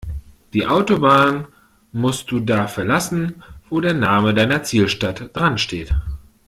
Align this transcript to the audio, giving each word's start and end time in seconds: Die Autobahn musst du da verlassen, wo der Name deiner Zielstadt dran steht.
Die 0.53 0.65
Autobahn 0.65 1.45
musst 1.91 2.31
du 2.31 2.39
da 2.39 2.67
verlassen, 2.67 3.43
wo 3.69 3.81
der 3.81 3.93
Name 3.93 4.33
deiner 4.33 4.63
Zielstadt 4.63 5.29
dran 5.35 5.59
steht. 5.59 5.93